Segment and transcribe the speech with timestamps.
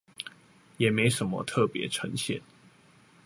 [0.77, 2.41] 也沒什麼特別呈現